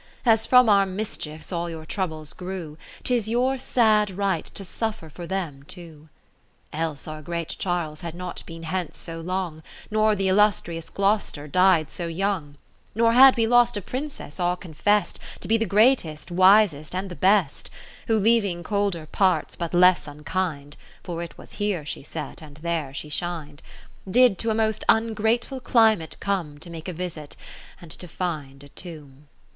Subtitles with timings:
[0.25, 5.27] As from our mischiefs all your troubles grew, 'Tis your sad right to suffer for
[5.27, 6.09] them too.
[6.73, 9.61] Else our great Charles had not been hence so long,
[9.91, 12.55] Nor the illustrious Glou'ster died so young:
[12.95, 17.15] Nor had we lost a Princess all confest To be the greatest, wisest, and the
[17.15, 17.67] best;
[18.07, 22.57] 30 Who leaving colder parts, but less unkind, (For it was here she set, and
[22.63, 23.61] there she shin'd,)
[24.09, 27.35] Did to a most ungrateful climate come To make a visit,
[27.79, 29.27] and to find a tomb.